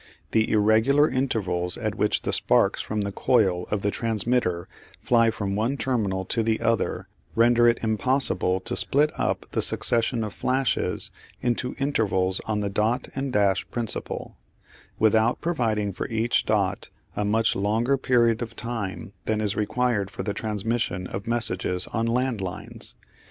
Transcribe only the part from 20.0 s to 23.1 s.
for the transmission of messages on land lines.